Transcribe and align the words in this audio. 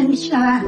نمیشنون 0.00 0.60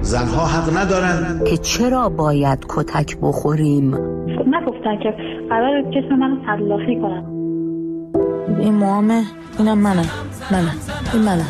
زنها 0.00 0.46
حق 0.46 0.76
ندارن 0.76 1.44
که 1.50 1.56
چرا 1.56 2.08
باید 2.08 2.66
کتک 2.68 3.16
بخوریم؟ 3.22 3.94
نگفتن 4.28 4.98
که 5.02 5.14
قرار 5.48 5.82
جسم 5.82 6.14
منو 6.14 6.36
تلافی 6.46 7.00
کنن. 7.00 7.24
این 8.60 8.74
موامه 8.74 9.22
اینم 9.58 9.78
منه. 9.78 10.04
منه. 10.52 10.72
این 11.14 11.22
منه. 11.22 11.44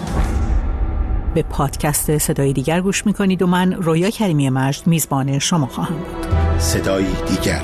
به 1.34 1.42
پادکست 1.50 2.18
صدای 2.18 2.52
دیگر 2.52 2.80
گوش 2.80 3.06
می‌کنید 3.06 3.42
و 3.42 3.46
من 3.46 3.72
رویا 3.72 4.10
کریمی 4.10 4.50
مجد 4.50 4.86
میزبان 4.86 5.38
شما 5.38 5.66
خواهم 5.66 5.94
بود. 5.94 6.26
صدای 6.58 7.04
دیگر. 7.04 7.60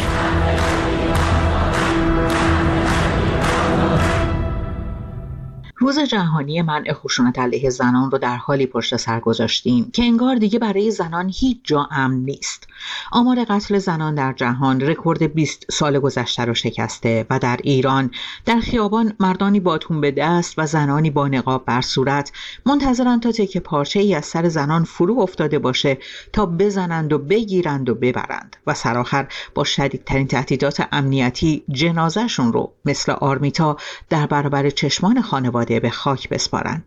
روز 5.77 5.98
جهانی 5.98 6.62
منع 6.62 6.93
خشونت 6.93 7.38
علیه 7.38 7.70
زنان 7.70 8.11
رو 8.11 8.18
در 8.18 8.36
حالی 8.36 8.66
پشت 8.66 8.96
سر 8.96 9.20
گذاشتیم 9.20 9.90
که 9.90 10.02
انگار 10.02 10.36
دیگه 10.36 10.58
برای 10.58 10.90
زنان 10.90 11.32
هیچ 11.34 11.58
جا 11.64 11.89
امن 11.90 12.14
نیست. 12.14 12.66
آمار 13.12 13.44
قتل 13.44 13.79
زنان 13.79 14.14
در 14.14 14.32
جهان 14.32 14.80
رکورد 14.80 15.35
20 15.35 15.66
سال 15.71 15.99
گذشته 15.99 16.44
رو 16.44 16.54
شکسته 16.54 17.26
و 17.30 17.39
در 17.39 17.61
ایران 17.63 18.11
در 18.46 18.61
خیابان 18.61 19.13
مردانی 19.21 19.61
باتون 19.61 20.00
به 20.00 20.11
دست 20.11 20.54
و 20.58 20.66
زنانی 20.66 21.11
با 21.11 21.29
نقاب 21.29 21.64
بر 21.64 21.80
صورت 21.80 22.32
منتظرند 22.66 23.22
تا 23.22 23.32
تکه 23.32 23.61
پارچه 23.61 24.00
ای 24.00 24.14
از 24.14 24.25
سر 24.25 24.49
زنان 24.49 24.85
فرو 24.85 25.21
افتاده 25.21 25.58
باشه 25.58 25.99
تا 26.32 26.46
بزنند 26.46 27.13
و 27.13 27.18
بگیرند 27.18 27.88
و 27.88 27.94
ببرند 27.94 28.57
و 28.66 28.75
سرآخر 28.75 29.27
با 29.54 29.64
شدیدترین 29.64 30.27
تهدیدات 30.27 30.88
امنیتی 30.93 31.64
جنازهشون 31.68 32.52
رو 32.52 32.72
مثل 32.84 33.12
آرمیتا 33.12 33.77
در 34.11 34.27
برابر 34.27 34.70
چشمان 34.70 35.22
خانواده 35.22 35.64
به 35.64 35.91
خاک 35.91 36.28
بسپارن. 36.28 36.84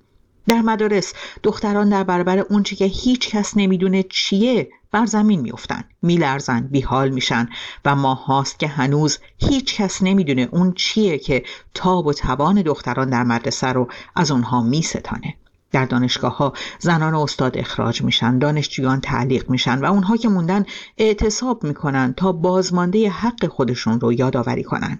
در 0.47 0.61
مدارس 0.61 1.13
دختران 1.43 1.89
در 1.89 2.03
برابر 2.03 2.39
اونچه 2.39 2.75
که 2.75 2.85
هیچ 2.85 3.29
کس 3.29 3.57
نمی‌دونه 3.57 4.03
چیه 4.03 4.69
بر 4.91 5.05
زمین 5.05 5.41
میفتن 5.41 5.83
میلرزن 6.01 6.59
بیحال 6.59 7.09
میشن 7.09 7.49
و 7.85 7.95
ما 7.95 8.13
هاست 8.13 8.59
که 8.59 8.67
هنوز 8.67 9.19
هیچ 9.37 9.75
کس 9.75 10.01
نمی‌دونه 10.01 10.49
اون 10.51 10.73
چیه 10.73 11.17
که 11.17 11.43
تاب 11.73 12.07
و 12.07 12.13
توان 12.13 12.61
دختران 12.61 13.09
در 13.09 13.23
مدرسه 13.23 13.67
رو 13.67 13.87
از 14.15 14.31
اونها 14.31 14.61
میستانه. 14.61 15.35
در 15.71 15.85
دانشگاه 15.85 16.37
ها 16.37 16.53
زنان 16.79 17.15
استاد 17.15 17.57
اخراج 17.57 18.01
میشن 18.01 18.39
دانشجویان 18.39 19.01
تعلیق 19.01 19.49
میشن 19.49 19.79
و 19.79 19.85
اونها 19.85 20.17
که 20.17 20.29
موندن 20.29 20.65
اعتصاب 20.97 21.63
می‌کنن 21.63 22.13
تا 22.17 22.31
بازمانده 22.31 23.09
حق 23.09 23.47
خودشون 23.47 23.99
رو 23.99 24.13
یادآوری 24.13 24.63
کنن. 24.63 24.99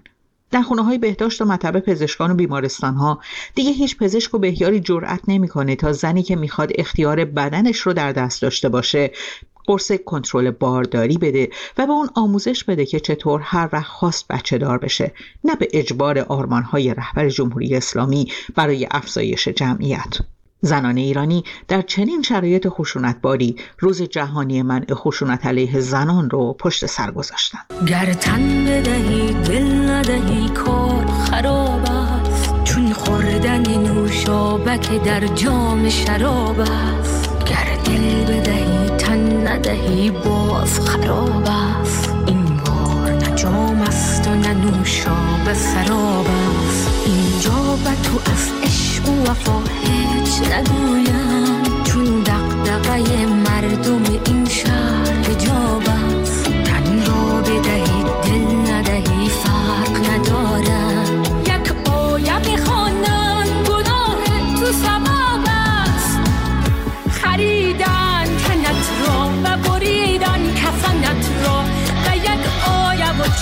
در 0.50 0.62
خونه 0.62 0.82
های 0.82 0.98
بهداشت 0.98 1.42
و 1.42 1.44
مطب 1.44 1.80
پزشکان 1.80 2.30
و 2.30 2.34
بیمارستان 2.34 2.94
ها 2.94 3.20
دیگه 3.54 3.70
هیچ 3.70 3.96
پزشک 3.96 4.34
و 4.34 4.38
بهیاری 4.38 4.80
جرأت 4.80 5.20
نمی‌کنه 5.28 5.76
تا 5.76 5.92
زنی 5.92 6.22
که 6.22 6.36
می‌خواد 6.36 6.72
اختیار 6.74 7.24
بدنش 7.24 7.78
رو 7.78 7.92
در 7.92 8.12
دست 8.12 8.42
داشته 8.42 8.68
باشه 8.68 9.10
قرص 9.68 9.92
کنترل 10.06 10.50
بارداری 10.50 11.18
بده 11.18 11.50
و 11.78 11.86
به 11.86 11.92
اون 11.92 12.08
آموزش 12.14 12.64
بده 12.64 12.86
که 12.86 13.00
چطور 13.00 13.40
هر 13.44 13.68
وقت 13.72 13.86
خواست 13.86 14.28
بچه 14.28 14.58
دار 14.58 14.78
بشه. 14.78 15.12
نه 15.44 15.56
به 15.56 15.68
اجبار 15.72 16.18
های 16.18 16.94
رهبر 16.94 17.28
جمهوری 17.28 17.76
اسلامی 17.76 18.32
برای 18.54 18.88
افزایش 18.90 19.48
جمعیت. 19.48 20.18
زنان 20.60 20.96
ایرانی 20.96 21.44
در 21.68 21.82
چنین 21.82 22.22
شرایط 22.22 22.68
خشونتباری 22.68 23.56
روز 23.78 24.02
جهانی 24.02 24.62
منع 24.62 24.94
خشونت 24.94 25.46
علیه 25.46 25.80
زنان 25.80 26.30
رو 26.30 26.52
پشت 26.52 26.86
سر 26.86 27.10
گذاشتن. 27.10 27.58
گر 27.86 28.12
تن 28.12 28.64
بدهی 28.64 29.32
دل 29.32 30.17
نوشابک 34.78 35.04
در 35.04 35.26
جام 35.26 35.88
شراب 35.88 36.60
است. 36.60 37.44
گر 37.44 37.76
دل 37.84 38.24
بدهی 38.24 38.96
تن 38.98 39.46
ندهی 39.46 40.10
باز 40.10 40.80
خراب 40.80 41.48
است. 41.80 42.14
این 42.26 42.44
بار 42.46 43.12
نه 43.12 43.36
جام 43.36 43.80
است 43.80 44.28
و 44.28 44.34
نه 44.34 44.54
نوشاب 44.54 45.52
سراب 45.52 46.26
است. 46.66 46.90
اینجا 47.06 47.76
به 47.84 47.90
تو 48.02 48.32
از 48.32 48.50
عشق 48.62 49.08
و 49.08 49.30
وفا 49.30 49.58
هیچ 49.82 50.52
نگویم. 50.52 51.82
چون 51.84 52.04
دقدقه 52.20 53.26
مردم 53.26 54.02
این 54.26 54.44
شهر 54.48 54.97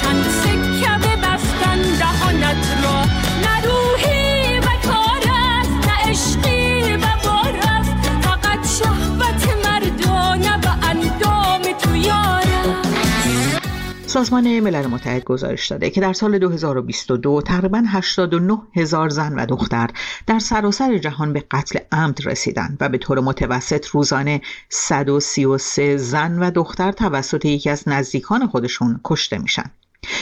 چند 0.06 0.25
سکه 0.25 1.09
ببستن 1.09 1.83
دهانت 1.99 2.84
را 2.84 3.03
نه 3.43 3.62
روحی 3.65 4.59
و 4.59 4.69
کار 4.89 5.22
است 5.33 5.89
نه 5.89 6.11
عشقی 6.11 6.97
و 6.97 7.06
بار 7.25 7.56
است. 7.62 7.91
فقط 8.22 8.67
شهوت 8.67 9.67
مردانه 9.67 10.56
و 10.56 10.69
اندام 10.83 11.78
تو 11.78 11.97
یار 11.97 12.44
است. 12.47 13.67
سازمان 14.06 14.61
ملل 14.61 14.87
متحد 14.87 15.25
گزارش 15.25 15.67
داده 15.67 15.91
که 15.91 16.00
در 16.00 16.12
سال 16.12 16.38
2022 16.38 17.43
تقریبا 17.43 17.84
89 17.88 18.59
هزار 18.77 19.09
زن 19.09 19.34
و 19.34 19.47
دختر 19.47 19.91
در 20.27 20.38
سراسر 20.38 20.99
جهان 20.99 21.33
به 21.33 21.44
قتل 21.50 21.78
عمد 21.93 22.27
رسیدند 22.27 22.77
و 22.81 22.88
به 22.88 22.99
طور 22.99 23.21
متوسط 23.21 23.87
روزانه 23.87 24.41
133 24.69 25.97
زن 25.97 26.38
و 26.38 26.50
دختر 26.50 26.93
توسط 26.93 27.44
یکی 27.44 27.71
از 27.71 27.88
نزدیکان 27.88 28.47
خودشون 28.47 29.00
کشته 29.05 29.38
میشن. 29.38 29.71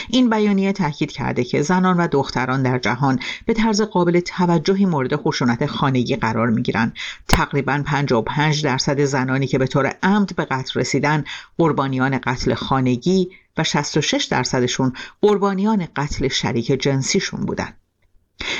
این 0.09 0.31
بیانیه 0.31 0.73
تاکید 0.73 1.13
کرده 1.13 1.45
که 1.45 1.63
زنان 1.63 1.97
و 1.97 2.09
دختران 2.09 2.63
در 2.63 2.79
جهان 2.79 3.19
به 3.47 3.55
طرز 3.55 3.83
قابل 3.83 4.21
توجهی 4.21 4.87
مورد 4.87 5.17
خشونت 5.17 5.67
خانگی 5.67 6.17
قرار 6.17 6.51
می 6.51 6.63
گیرن. 6.63 6.93
تقریبا 7.29 7.83
55 7.87 8.65
درصد 8.65 9.05
زنانی 9.05 9.47
که 9.47 9.59
به 9.59 9.67
طور 9.67 9.93
عمد 10.03 10.37
به 10.37 10.45
قتل 10.45 10.81
رسیدن 10.81 11.25
قربانیان 11.59 12.19
قتل 12.19 12.55
خانگی 12.55 13.31
و 13.57 13.65
66 13.65 14.25
درصدشون 14.25 14.93
قربانیان 15.23 15.89
قتل 15.97 16.29
شریک 16.29 16.67
جنسیشون 16.67 17.41
بودن. 17.41 17.73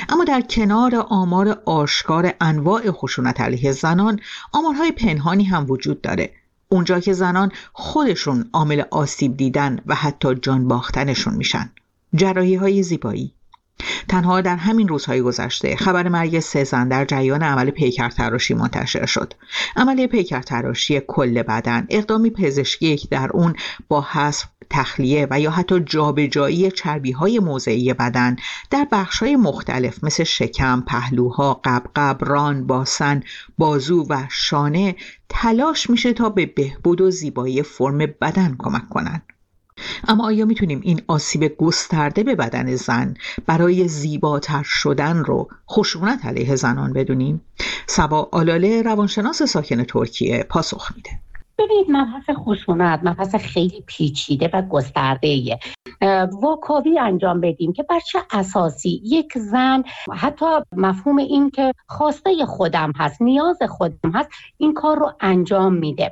اما 0.09 0.23
در 0.23 0.41
کنار 0.41 1.05
آمار 1.09 1.61
آشکار 1.65 2.33
انواع 2.41 2.91
خشونت 2.91 3.41
علیه 3.41 3.71
زنان 3.71 4.19
آمارهای 4.51 4.91
پنهانی 4.91 5.43
هم 5.43 5.65
وجود 5.69 6.01
داره 6.01 6.33
اونجا 6.69 6.99
که 6.99 7.13
زنان 7.13 7.51
خودشون 7.73 8.49
عامل 8.53 8.83
آسیب 8.91 9.37
دیدن 9.37 9.79
و 9.85 9.95
حتی 9.95 10.35
جان 10.35 10.67
باختنشون 10.67 11.33
میشن. 11.33 11.71
جراحی 12.15 12.55
های 12.55 12.83
زیبایی. 12.83 13.34
تنها 14.07 14.41
در 14.41 14.55
همین 14.55 14.87
روزهای 14.87 15.21
گذشته 15.21 15.75
خبر 15.75 16.07
مرگ 16.07 16.39
سه 16.39 16.63
زن 16.63 16.87
در 16.87 17.05
جریان 17.05 17.43
عمل 17.43 17.69
پیکر 17.69 18.09
تراشی 18.09 18.53
منتشر 18.53 19.05
شد 19.05 19.33
عمل 19.75 20.07
پیکر 20.07 20.41
تراشی 20.41 21.01
کل 21.07 21.43
بدن 21.43 21.87
اقدامی 21.89 22.29
پزشکی 22.29 22.97
که 22.97 23.07
در 23.07 23.29
اون 23.33 23.55
با 23.87 24.01
حذف 24.01 24.45
تخلیه 24.69 25.27
و 25.31 25.39
یا 25.39 25.51
حتی 25.51 25.79
جابجایی 25.79 26.71
چربی 26.71 27.11
های 27.11 27.39
موضعی 27.39 27.93
بدن 27.93 28.35
در 28.71 28.87
بخش 28.91 29.19
های 29.19 29.35
مختلف 29.35 30.03
مثل 30.03 30.23
شکم، 30.23 30.83
پهلوها، 30.87 31.61
قبقب، 31.63 32.17
ران، 32.21 32.67
باسن، 32.67 33.23
بازو 33.57 34.05
و 34.09 34.23
شانه 34.29 34.95
تلاش 35.29 35.89
میشه 35.89 36.13
تا 36.13 36.29
به 36.29 36.45
بهبود 36.45 37.01
و 37.01 37.11
زیبایی 37.11 37.63
فرم 37.63 37.97
بدن 37.97 38.55
کمک 38.59 38.89
کنند. 38.89 39.34
اما 40.07 40.25
آیا 40.25 40.45
می‌تونیم 40.45 40.81
این 40.83 41.01
آسیب 41.07 41.57
گسترده 41.57 42.23
به 42.23 42.35
بدن 42.35 42.75
زن 42.75 43.13
برای 43.45 43.87
زیباتر 43.87 44.63
شدن 44.65 45.17
رو 45.17 45.47
خشونت 45.69 46.25
علیه 46.25 46.55
زنان 46.55 46.93
بدونیم؟ 46.93 47.41
سبا 47.87 48.29
آلاله 48.31 48.81
روانشناس 48.81 49.43
ساکن 49.43 49.83
ترکیه 49.83 50.45
پاسخ 50.49 50.91
میده. 50.95 51.09
ببینید 51.57 51.85
مبحث 51.89 52.29
خشونت 52.29 52.99
مبحث 53.03 53.35
خیلی 53.35 53.83
پیچیده 53.87 54.49
و 54.53 54.61
گسترده 54.61 55.27
ایه 55.27 55.59
واکاوی 56.41 56.99
انجام 56.99 57.41
بدیم 57.41 57.73
که 57.73 57.83
بر 57.83 57.99
چه 57.99 58.19
اساسی 58.31 59.01
یک 59.03 59.37
زن 59.37 59.83
حتی 60.13 60.45
مفهوم 60.71 61.17
این 61.17 61.49
که 61.49 61.73
خواسته 61.87 62.45
خودم 62.45 62.91
هست 62.97 63.21
نیاز 63.21 63.57
خودم 63.69 64.11
هست 64.13 64.29
این 64.57 64.73
کار 64.73 64.99
رو 64.99 65.13
انجام 65.19 65.73
میده 65.73 66.11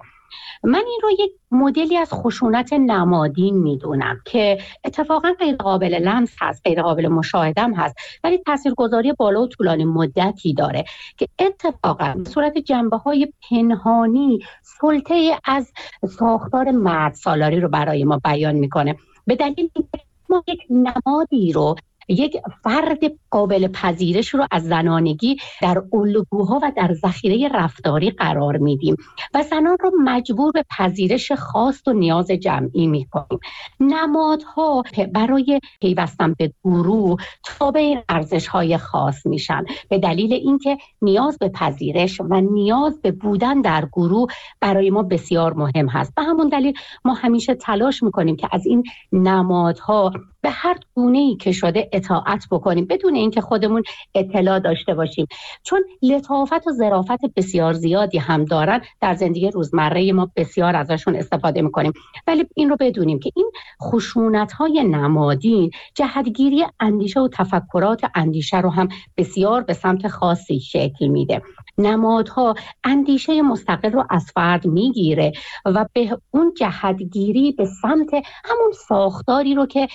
من 0.64 0.84
این 0.88 1.00
رو 1.04 1.12
یک 1.12 1.32
مدلی 1.52 1.98
از 1.98 2.14
خشونت 2.14 2.74
نمادین 2.74 3.58
می‌دونم 3.58 4.22
که 4.26 4.58
اتفاقا 4.84 5.34
غیر 5.40 5.56
قابل 5.56 5.94
لمس 5.94 6.36
هست 6.42 6.62
غیر 6.66 6.82
قابل 6.82 7.08
مشاهدم 7.08 7.74
هست 7.74 7.96
ولی 8.24 8.38
تاثیرگذاری 8.38 9.14
بالا 9.14 9.42
و 9.42 9.48
طولانی 9.48 9.86
مدتی 9.86 10.54
داره 10.54 10.84
که 11.18 11.28
اتفاقا 11.40 12.14
به 12.18 12.30
صورت 12.30 12.58
جنبه 12.58 12.98
های 12.98 13.34
پنهانی 13.50 14.40
سلطه 14.62 15.40
از 15.46 15.72
ساختار 16.20 16.72
مرد 16.72 17.14
سالاری 17.14 17.60
رو 17.60 17.70
برای 17.70 18.04
ما 18.04 18.20
بیان 18.24 18.56
می‌کنه. 18.56 18.96
به 19.28 19.36
دلیل 19.36 19.70
ما 20.30 20.44
یک 20.48 20.62
نمادی 20.70 21.52
رو 21.52 21.76
یک 22.08 22.38
فرد 22.64 23.00
قابل 23.30 23.68
پذیرش 23.68 24.34
رو 24.34 24.48
از 24.52 24.64
زنانگی 24.64 25.38
در 25.62 25.84
الگوها 25.94 26.60
و 26.64 26.72
در 26.76 26.94
ذخیره 26.94 27.50
رفتاری 27.54 28.10
قرار 28.12 28.58
میدیم 28.58 28.96
و 29.34 29.44
زنان 29.44 29.78
رو 29.82 29.92
مجبور 30.04 30.52
به 30.52 30.66
پذیرش 30.78 31.32
خاص 31.32 31.88
و 31.88 31.94
نیاز 31.94 32.32
جمعی 32.32 32.88
می‌کنیم. 32.88 33.40
نمادها 33.80 34.84
برای 35.14 35.60
پیوستن 35.82 36.36
به 36.38 36.54
گروه 36.64 37.22
تابع 37.44 37.80
این 37.80 38.02
ارزش 38.10 38.48
های 38.48 38.78
خاص 38.78 39.26
میشن. 39.26 39.66
به 39.90 39.98
دلیل 39.98 40.34
اینکه 40.34 40.78
نیاز 41.02 41.38
به 41.38 41.50
پذیرش 41.50 42.22
و 42.22 42.42
نیاز 42.42 43.02
به 43.02 43.12
بودن 43.12 43.62
در 43.62 43.86
گروه 43.94 44.30
برای 44.60 44.90
ما 44.90 45.04
بسیار 45.04 45.54
مهم 45.54 45.88
هست. 45.88 46.16
به 46.16 46.24
همون 46.24 46.50
دلیل 46.50 46.74
ما 47.06 47.14
همیشه 47.14 47.56
تلاش 47.56 48.04
می‌کنیم 48.04 48.36
که 48.36 48.48
از 48.52 48.66
این 48.66 48.84
نمادها 49.12 50.12
به 50.44 50.50
هر 50.50 50.76
گونه 50.96 51.18
ای 51.18 51.36
که 51.36 51.52
شده 51.52 51.90
اطاعت 51.92 52.48
بکنیم 52.52 52.86
بدون 52.86 53.16
اینکه 53.16 53.42
خودمون 53.42 53.84
اطلاع 54.16 54.60
داشته 54.60 54.94
باشیم. 54.94 55.28
چون 55.64 55.84
لطافت 56.02 56.68
و 56.68 56.72
ظرافت 56.72 57.26
بسیار 57.36 57.74
زیادی 57.74 58.18
هم 58.18 58.46
دارن. 58.46 58.82
در 59.02 59.14
زندگی 59.14 59.52
روزمره 59.52 60.14
ما 60.14 60.32
بسیار 60.36 60.76
ازشون 60.76 61.16
استفاده 61.16 61.62
می‌کنیم. 61.62 61.94
ولی 62.28 62.46
این 62.56 62.70
رو 62.70 62.78
بدونیم 62.80 63.20
که 63.20 63.32
این 63.36 63.52
خشونت 63.82 64.52
های 64.52 64.84
نمادین 64.84 65.72
جهتگیری 65.96 66.66
اندیشه 66.80 67.20
و 67.20 67.28
تفکرات 67.28 68.02
اندیشه 68.16 68.62
رو 68.62 68.70
هم 68.70 68.88
بسیار 69.18 69.62
به 69.62 69.74
سمت 69.74 70.08
خاصی 70.08 70.60
شکل 70.60 71.08
میده. 71.08 71.42
نمادها 71.78 72.56
اندیشه 72.84 73.42
مستقل 73.42 73.92
رو 73.92 74.06
از 74.10 74.26
فرد 74.34 74.68
می‌گیره 74.68 75.32
و 75.66 75.86
به 75.94 76.18
اون 76.32 76.54
جهتگیری 76.58 77.52
به 77.52 77.66
سمت 77.66 78.14
همون 78.46 78.72
ساختاری 78.88 79.56
رو 79.56 79.66
که 79.66 79.88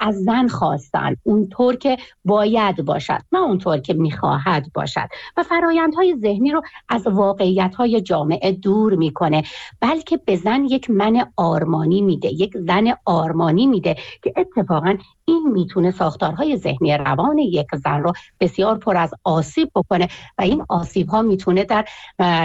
از 0.00 0.14
زن 0.14 0.48
خواستن. 0.48 1.16
اونطور 1.22 1.76
که 1.76 1.96
باید 2.24 2.84
باشد 2.84 3.20
نه 3.32 3.38
اونطور 3.38 3.78
که 3.78 3.94
می‌خواهد 3.94 4.72
باشد. 4.74 5.08
و 5.36 5.42
فرایندهای 5.42 6.16
ذهنی 6.16 6.50
رو 6.50 6.62
از 6.88 7.06
واقعیت 7.06 7.68
جامعه 8.04 8.52
دور 8.52 8.94
می‌کنه. 8.94 9.42
بلکه 9.80 10.16
به 10.16 10.36
زن 10.36 10.64
یک 10.64 10.90
من 10.90 11.26
آرمانی 11.36 12.00
میده 12.00 12.28
یک 12.28 12.56
زن 12.56 12.94
آرمانی 13.04 13.66
میده 13.66 13.96
که 14.22 14.32
اتفاقا 14.36 14.94
این 15.24 15.52
می‌تونه 15.52 15.90
ساختارهای 15.90 16.56
ذهنی 16.56 16.96
روان 16.96 17.38
یک 17.38 17.66
زن 17.84 18.02
رو 18.02 18.12
بسیار 18.40 18.78
پر 18.78 18.96
از 18.96 19.14
آسیب 19.24 19.70
بکنه 19.74 20.08
و 20.38 20.42
این 20.42 20.64
آسیب 20.68 21.08
ها 21.08 21.22
می‌تونه 21.22 21.64
در 21.64 21.84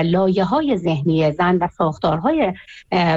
لایه 0.03 0.43
های 0.43 0.77
ذهنی 0.77 1.31
زن 1.31 1.57
و 1.57 1.67
ساختارهای 1.67 2.53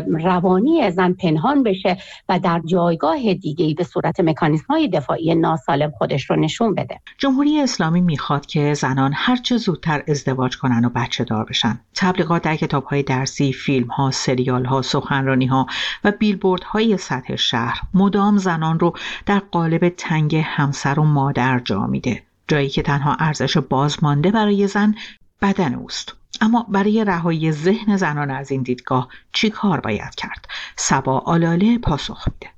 روانی 0.09 0.91
زن 0.91 1.13
پنهان 1.13 1.63
بشه 1.63 1.97
و 2.29 2.39
در 2.39 2.63
جایگاه 2.65 3.35
دیگه 3.35 3.75
به 3.75 3.85
صورت 3.85 4.06
مکانیزم 4.21 4.65
های 4.69 4.89
دفاعی 4.89 5.35
ناسالم 5.35 5.91
خودش 5.91 6.31
رو 6.31 6.37
نشون 6.37 6.75
بده. 6.75 7.01
جمهوری 7.19 7.61
اسلامی 7.61 8.01
می‌خواد 8.01 8.47
که 8.47 8.75
زنان 8.75 9.13
هرچه 9.15 9.57
زودتر 9.57 10.03
ازدواج 10.09 10.57
کنن 10.57 10.85
و 10.85 10.89
بچه 10.89 11.25
دار 11.25 11.45
بشن. 11.45 11.81
تبلیغات 11.95 12.43
در 12.43 12.57
کتاب 12.57 12.85
های 12.85 13.03
درسی 13.03 13.53
فیلم 13.53 13.87
ها 13.87 14.11
سریال 14.11 14.65
ها 14.65 14.83
سخنرانی 14.83 15.47
ها 15.47 15.67
و 16.05 16.13
بیلبورد 16.13 16.63
های 16.63 16.97
سطح 16.97 17.37
شهر 17.37 17.81
مدام 17.95 18.39
زنان 18.39 18.81
رو 18.81 18.93
در 19.27 19.39
قالب 19.39 19.89
تنگ 19.89 20.37
همسر 20.37 20.99
و 20.99 21.05
مادر 21.05 21.59
جا 21.59 21.87
میده. 21.87 22.23
جایی 22.49 22.69
که 22.69 22.83
تنها 22.83 23.17
ارزش 23.19 23.57
بازمانده 23.57 24.31
برای 24.31 24.67
زن 24.67 24.95
بدن 25.43 25.75
اوست. 25.75 26.15
اما 26.41 26.67
برای 26.69 27.05
رهایی 27.05 27.53
ذهن 27.53 27.97
زنان 27.97 28.31
از 28.31 28.51
این 28.51 28.63
دیدگاه 28.63 29.09
چی 29.33 29.51
کار 29.51 29.81
باید 29.81 30.15
کرد؟ 30.15 30.47
سبا 30.77 31.19
آلاله 31.19 31.79
پاسخ 31.79 32.29
میده. 32.29 32.56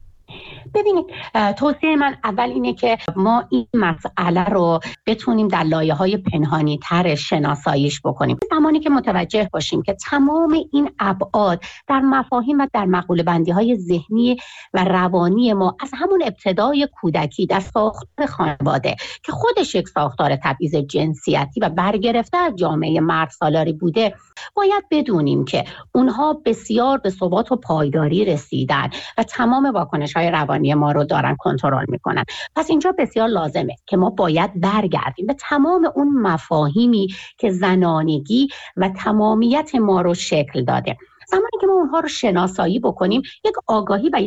ببینید 0.75 1.07
توصیه 1.57 1.97
من 1.97 2.17
اول 2.25 2.51
اینه 2.51 2.75
که 2.75 2.99
ما 3.17 3.45
این 3.51 3.67
مسئله 3.75 4.45
رو 4.45 4.81
بتونیم 5.07 5.49
در 5.49 5.63
لایه 5.63 5.95
های 5.95 6.17
پنهانی 6.17 6.79
تر 6.83 7.15
شناساییش 7.15 8.01
بکنیم. 8.05 8.39
زمانی 8.51 8.81
که 8.81 8.91
متوجه 8.91 9.49
باشیم 9.53 9.83
که 9.83 9.95
تمام 9.95 10.57
این 10.73 10.91
ابعاد 10.99 11.63
در 11.87 12.01
مفاهیم 12.01 12.59
و 12.59 12.67
در 12.73 12.85
مقوله 12.85 13.23
بندی 13.23 13.51
های 13.51 13.77
ذهنی 13.77 14.37
و 14.75 14.85
روانی 14.85 15.53
ما 15.53 15.77
از 15.81 15.91
همون 15.95 16.23
ابتدای 16.23 16.89
کودکی 17.01 17.47
در 17.47 17.61
ساختار 17.61 18.27
خانواده 18.27 18.97
که 19.23 19.33
خودش 19.33 19.75
یک 19.75 19.89
ساختار 19.89 20.37
تبعیض 20.37 20.75
جنسیتی 20.75 21.61
و 21.61 21.69
برگرفته 21.69 22.39
از 22.39 22.57
جامعه 22.57 23.01
مرد 23.01 23.31
سالاری 23.31 23.73
بوده 23.73 24.15
باید 24.55 24.85
بدونیم 24.91 25.45
که 25.45 25.65
اونها 25.95 26.33
بسیار 26.45 26.99
به 26.99 27.11
ثبات 27.11 27.53
و 27.53 27.57
پایداری 27.57 28.25
رسیدن 28.25 28.91
و 29.19 29.23
تمام 29.23 29.67
واکنش 29.67 30.17
های 30.19 30.31
روانی 30.31 30.75
ما 30.75 30.93
رو 30.93 31.05
دارن 31.05 31.37
کنترل 31.37 31.85
می‌کنن. 31.89 32.25
پس 32.57 32.71
اینجا 32.71 32.95
بسیار 32.99 33.29
لازمه 33.29 33.77
که 33.87 33.97
ما 33.97 34.11
باید 34.11 34.61
برگردیم 34.61 35.27
به 35.27 35.35
تمام 35.35 35.93
اون 35.95 36.09
مفاهیمی 36.23 37.09
که 37.39 37.51
زنانگی 37.51 38.49
و 38.77 38.89
تمامیت 38.89 39.75
ما 39.75 40.01
رو 40.01 40.15
شکل 40.15 40.65
داده. 40.65 40.97
زمانی 41.31 41.59
که 41.61 41.67
ما 41.67 41.73
اونها 41.73 42.01
رو 42.01 42.09
شناسایی 42.09 42.79
بکنیم 42.79 43.23
یک 43.45 43.55
آگاهی 43.67 44.09
و 44.09 44.23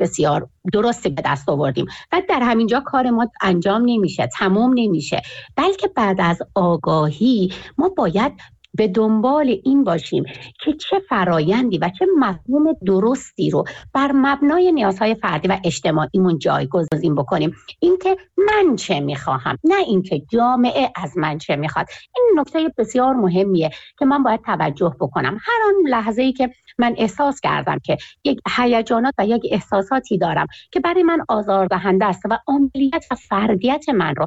بسیار 0.00 0.48
درستی 0.72 1.08
به 1.08 1.22
دست 1.24 1.48
آوردیم. 1.48 1.86
و 2.12 2.22
در 2.28 2.40
همینجا 2.42 2.80
کار 2.80 3.10
ما 3.10 3.30
انجام 3.40 3.82
نمیشه 3.86 4.26
تمام 4.26 4.72
نمیشه. 4.74 5.22
بلکه 5.56 5.88
بعد 5.88 6.20
از 6.20 6.38
آگاهی 6.54 7.52
ما 7.78 7.88
باید 7.88 8.32
به 8.74 8.88
دنبال 8.88 9.56
این 9.64 9.84
باشیم 9.84 10.24
که 10.64 10.72
چه 10.72 10.98
فرایندی 11.08 11.78
و 11.78 11.90
چه 11.98 12.06
مفهوم 12.18 12.72
درستی 12.86 13.50
رو 13.50 13.64
بر 13.92 14.12
مبنای 14.12 14.72
نیازهای 14.72 15.14
فردی 15.14 15.48
و 15.48 15.58
اجتماعیمون 15.64 16.38
جایگزین 16.38 17.14
بکنیم. 17.14 17.56
اینکه 17.80 18.16
من 18.38 18.76
چه 18.76 19.00
می‌خواهم 19.00 19.58
نه 19.64 19.76
اینکه 19.86 20.22
جامعه 20.32 20.90
از 20.96 21.18
من 21.18 21.38
چه 21.38 21.56
می‌خواد. 21.56 21.86
این 22.16 22.40
نکته 22.40 22.72
بسیار 22.78 23.14
مهمیه 23.14 23.70
که 23.98 24.04
من 24.04 24.22
باید 24.22 24.40
توجه 24.40 24.96
بکنم. 25.00 25.38
هر 25.40 25.60
آن 25.66 25.74
لحظه 25.88 26.22
ای 26.22 26.32
که 26.32 26.50
من 26.78 26.94
احساس 26.98 27.40
کردم 27.40 27.78
که 27.84 27.96
یک 28.24 28.38
هیجانات 28.56 29.14
و 29.18 29.26
یک 29.26 29.42
احساساتی 29.50 30.18
دارم 30.18 30.46
که 30.70 30.80
برای 30.80 31.02
من 31.02 31.18
آزاردهنده 31.28 32.04
است 32.04 32.22
و 32.30 32.38
عملیت 32.48 33.04
و 33.10 33.14
فردیت 33.14 33.88
من 33.88 34.14
رو 34.14 34.26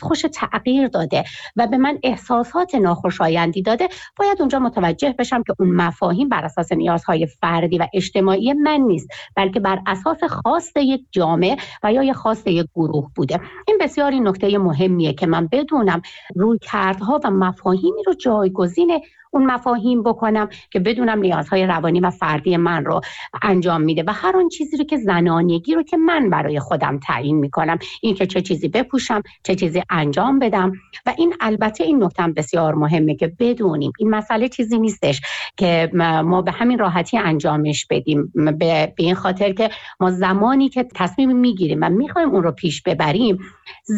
خوش 0.00 0.24
تغییر 0.34 0.88
داده 0.88 1.24
و 1.56 1.66
به 1.66 1.76
من 1.76 1.98
احساسات 2.02 2.74
ناخوشایندی 2.74 3.62
داده 3.62 3.87
باید 4.16 4.40
اونجا 4.40 4.58
متوجه 4.58 5.14
بشم 5.18 5.42
که 5.42 5.54
اون 5.58 5.70
مفاهیم 5.70 6.28
بر 6.28 6.44
اساس 6.44 6.72
نیازهای 6.72 7.26
فردی 7.26 7.78
و 7.78 7.86
اجتماعی 7.94 8.52
من 8.52 8.80
نیست 8.80 9.08
بلکه 9.36 9.60
بر 9.60 9.78
اساس 9.86 10.24
خواست 10.24 10.76
یک 10.76 11.04
جامعه 11.10 11.56
و 11.82 11.92
یا 11.92 12.12
خواست 12.12 12.46
یک 12.46 12.66
گروه 12.74 13.10
بوده. 13.14 13.40
این 13.68 13.78
بسیار 13.80 14.10
این 14.10 14.28
نکته 14.28 14.58
مهمیه 14.58 15.12
که 15.12 15.26
من 15.26 15.48
بدونم 15.52 16.02
روی 16.34 16.58
کردها 16.62 17.20
و 17.24 17.30
مفاهیمی 17.30 18.02
رو 18.06 18.14
جایگزین 18.14 19.00
اون 19.30 19.46
مفاهیم 19.46 20.02
بکنم 20.02 20.48
که 20.70 20.80
بدونم 20.80 21.18
نیازهای 21.18 21.66
روانی 21.66 22.00
و 22.00 22.10
فردی 22.10 22.56
من 22.56 22.84
رو 22.84 23.00
انجام 23.42 23.80
میده 23.80 24.04
و 24.06 24.12
هر 24.12 24.36
آن 24.36 24.48
چیزی 24.48 24.76
رو 24.76 24.84
که 24.84 24.96
زنانگی 24.96 25.74
رو 25.74 25.82
که 25.82 25.96
من 25.96 26.30
برای 26.30 26.60
خودم 26.60 26.98
تعیین 26.98 27.36
می‌کنم 27.36 27.78
این 28.02 28.14
که 28.14 28.26
چه 28.26 28.42
چیزی 28.42 28.68
بپوشم 28.68 29.22
چه 29.42 29.54
چیزی 29.54 29.82
انجام 29.90 30.38
بدم. 30.38 30.72
و 31.06 31.14
این 31.18 31.34
البته 31.40 31.84
این 31.84 32.04
نکته 32.04 32.22
بسیار 32.22 32.74
مهمه 32.74 33.14
که 33.14 33.26
بدونیم 33.78 33.92
این 33.98 34.10
مسئله 34.10 34.48
چیزی 34.48 34.78
نیستش 34.78 35.20
که 35.56 35.90
ما 36.24 36.42
به 36.42 36.52
همین 36.52 36.78
راحتی 36.78 37.18
انجامش 37.18 37.86
بدیم. 37.90 38.32
به 38.58 38.92
این 38.96 39.14
خاطر 39.14 39.52
که 39.52 39.70
ما 40.00 40.10
زمانی 40.10 40.68
که 40.68 40.86
تصمیم 40.94 41.36
می‌گیریم 41.36 41.78
و 41.82 41.88
می‌خوایم 41.88 42.30
اون 42.30 42.42
رو 42.42 42.52
پیش 42.52 42.82
ببریم 42.82 43.38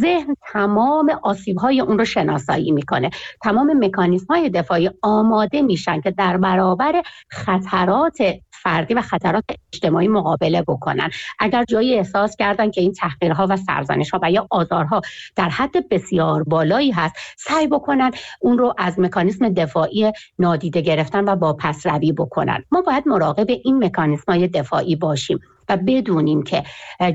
ذهن 0.00 0.34
تمام 0.52 1.10
آسیب 1.22 1.58
های 1.58 1.80
اون 1.80 1.98
رو 1.98 2.04
شناسایی 2.04 2.72
می‌کنه. 2.72 3.10
تمام 3.42 3.84
مکانیزم 3.84 4.26
های 4.34 4.50
دفاعی 4.50 4.90
آماده 5.02 5.62
میشن 5.62 6.00
که 6.00 6.10
در 6.10 6.36
برابر 6.36 7.02
خطرات 7.30 8.18
فردی 8.62 8.94
و 8.94 9.02
خطرات 9.02 9.44
اجتماعی 9.72 10.08
مقابله 10.08 10.62
بکنن. 10.62 11.10
اگر 11.38 11.64
جایی 11.68 11.94
احساس 11.94 12.36
کردن 12.36 12.70
که 12.70 12.80
این 12.80 12.92
تحقیرها 12.92 13.46
و 13.50 13.56
سرزنش 13.56 14.10
ها 14.10 14.20
و 14.22 14.30
یا 14.30 14.46
آزارها 14.50 15.00
در 15.36 15.48
حد 15.48 15.88
بسیار 15.88 16.42
بالایی 16.42 16.90
هست 16.90 17.14
سعی 17.38 17.66
بکنن 17.66 18.10
اون 18.40 18.58
رو 18.58 18.74
از 18.78 18.98
مکانیزم 18.98 19.48
دفاعی 19.48 19.69
نادیده 20.38 20.80
گرفتن 20.80 21.28
و 21.28 21.36
با 21.36 21.52
پس 21.52 21.86
روی 21.86 22.12
بکنن. 22.12 22.64
ما 22.72 22.82
باید 22.82 23.08
مراقب 23.08 23.46
این 23.64 23.84
مکانیزم 23.84 24.24
های 24.28 24.48
دفاعی 24.48 24.96
باشیم. 24.96 25.40
و 25.70 25.76
بدونیم 25.86 26.42
که 26.42 26.62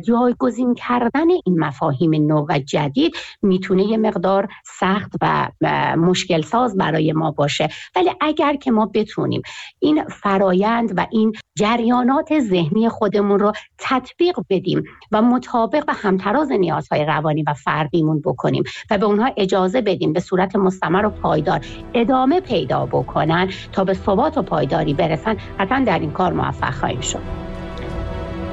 جایگزین 0.07 0.73
کردن 0.75 1.29
این 1.45 1.59
مفاهیم 1.59 2.13
نو 2.13 2.45
و 2.49 2.59
جدید 2.59 3.15
می‌تونه 3.41 3.83
یه 3.83 3.97
مقدار 3.97 4.47
سخت 4.79 5.11
و 5.21 5.51
مشکل 5.97 6.41
ساز 6.41 6.77
برای 6.77 7.13
ما 7.13 7.31
باشه. 7.31 7.69
ولی 7.95 8.11
اگر 8.21 8.55
که 8.55 8.71
ما 8.71 8.91
بتونیم 8.93 9.41
این 9.79 10.03
فرایند 10.07 10.93
و 10.97 11.07
این 11.11 11.33
جریانات 11.55 12.39
ذهنی 12.39 12.89
خودمون 12.89 13.39
رو 13.39 13.51
تطبیق 13.77 14.39
بدیم 14.49 14.83
و 15.11 15.21
مطابق 15.21 15.83
و 15.87 15.93
همتراز 15.93 16.51
نیازهای 16.51 17.05
روانی 17.05 17.43
و 17.43 17.53
فردیمون 17.53 18.21
بکنیم 18.21 18.63
و 18.91 18.97
به 18.97 19.05
اونها 19.05 19.31
اجازه 19.37 19.81
بدیم 19.81 20.13
به 20.13 20.19
صورت 20.19 20.55
مستمر 20.55 21.05
و 21.05 21.09
پایدار 21.09 21.65
ادامه 21.93 22.39
پیدا 22.39 22.85
بکنن 22.85 23.49
تا 23.71 23.83
به 23.83 23.93
ثبات 23.93 24.37
و 24.37 24.41
پایداری 24.41 24.93
برسن 24.93 25.37
حتما 25.57 25.85
در 25.85 25.99
این 25.99 26.11
کار 26.11 26.33
موفق 26.33 26.73
خواهیم 26.73 27.01
شد. 27.01 27.44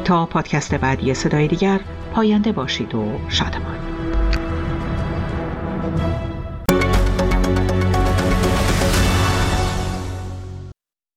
تا 0.04 0.26
پادکست 0.26 0.74
بعدی 0.74 1.14
صدای 1.14 1.48
دیگر 1.48 1.80
پاینده 2.12 2.52
باشید 2.52 2.94
و 2.94 3.04
شادمان. 3.28 3.78